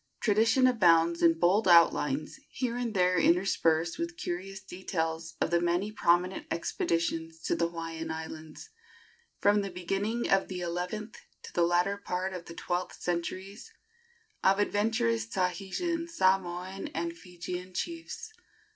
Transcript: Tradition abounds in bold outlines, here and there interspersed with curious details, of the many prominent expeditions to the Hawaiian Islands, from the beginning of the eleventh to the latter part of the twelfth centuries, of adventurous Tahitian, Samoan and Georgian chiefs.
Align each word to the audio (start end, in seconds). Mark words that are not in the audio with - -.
Tradition 0.19 0.65
abounds 0.65 1.21
in 1.21 1.37
bold 1.37 1.67
outlines, 1.67 2.39
here 2.49 2.75
and 2.75 2.95
there 2.95 3.19
interspersed 3.19 3.99
with 3.99 4.17
curious 4.17 4.59
details, 4.59 5.35
of 5.39 5.51
the 5.51 5.61
many 5.61 5.91
prominent 5.91 6.47
expeditions 6.49 7.39
to 7.43 7.55
the 7.55 7.67
Hawaiian 7.67 8.09
Islands, 8.09 8.71
from 9.37 9.61
the 9.61 9.69
beginning 9.69 10.27
of 10.27 10.47
the 10.47 10.59
eleventh 10.61 11.19
to 11.43 11.53
the 11.53 11.61
latter 11.67 11.97
part 11.97 12.33
of 12.33 12.45
the 12.45 12.55
twelfth 12.55 12.99
centuries, 12.99 13.71
of 14.43 14.57
adventurous 14.57 15.27
Tahitian, 15.27 16.07
Samoan 16.07 16.87
and 16.95 17.13
Georgian 17.13 17.71
chiefs. 17.75 18.33